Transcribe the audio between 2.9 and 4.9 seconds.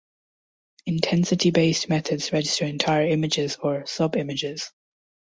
images or sub-images.